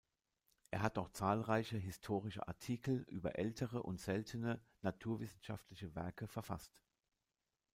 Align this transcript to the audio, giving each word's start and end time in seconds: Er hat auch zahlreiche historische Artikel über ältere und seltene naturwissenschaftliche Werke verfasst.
Er 0.71 0.81
hat 0.81 0.97
auch 0.97 1.09
zahlreiche 1.11 1.77
historische 1.77 2.47
Artikel 2.47 3.05
über 3.07 3.37
ältere 3.37 3.83
und 3.83 4.01
seltene 4.01 4.59
naturwissenschaftliche 4.81 5.93
Werke 5.93 6.25
verfasst. 6.27 6.81